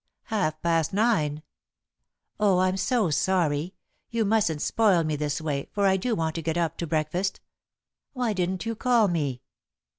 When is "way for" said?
5.39-5.85